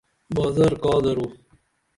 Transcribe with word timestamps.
بازر 0.35 0.73
کا 0.83 0.95
درو؟ 1.03 1.25